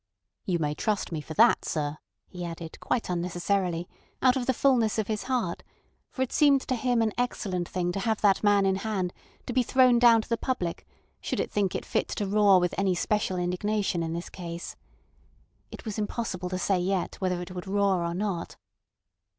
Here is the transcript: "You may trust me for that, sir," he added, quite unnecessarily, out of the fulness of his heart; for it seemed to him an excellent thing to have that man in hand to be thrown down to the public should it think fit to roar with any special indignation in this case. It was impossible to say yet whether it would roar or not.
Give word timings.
"You 0.45 0.57
may 0.57 0.73
trust 0.73 1.11
me 1.11 1.21
for 1.21 1.35
that, 1.35 1.63
sir," 1.63 1.99
he 2.27 2.43
added, 2.43 2.79
quite 2.79 3.07
unnecessarily, 3.07 3.87
out 4.23 4.35
of 4.35 4.47
the 4.47 4.51
fulness 4.55 4.97
of 4.97 5.05
his 5.05 5.25
heart; 5.25 5.61
for 6.09 6.23
it 6.23 6.31
seemed 6.31 6.61
to 6.61 6.73
him 6.75 7.03
an 7.03 7.13
excellent 7.19 7.69
thing 7.69 7.91
to 7.91 7.99
have 7.99 8.19
that 8.21 8.43
man 8.43 8.65
in 8.65 8.77
hand 8.77 9.13
to 9.45 9.53
be 9.53 9.61
thrown 9.61 9.99
down 9.99 10.23
to 10.23 10.27
the 10.29 10.37
public 10.37 10.87
should 11.19 11.39
it 11.39 11.51
think 11.51 11.79
fit 11.85 12.07
to 12.07 12.25
roar 12.25 12.59
with 12.59 12.73
any 12.79 12.95
special 12.95 13.37
indignation 13.37 14.01
in 14.01 14.13
this 14.13 14.31
case. 14.31 14.75
It 15.69 15.85
was 15.85 15.99
impossible 15.99 16.49
to 16.49 16.57
say 16.57 16.79
yet 16.79 17.17
whether 17.21 17.39
it 17.39 17.51
would 17.51 17.67
roar 17.67 18.03
or 18.03 18.15
not. 18.15 18.55